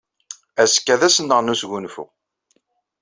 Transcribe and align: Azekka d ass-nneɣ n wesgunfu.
Azekka 0.61 0.95
d 0.99 1.01
ass-nneɣ 1.07 1.39
n 1.41 1.51
wesgunfu. 1.51 2.05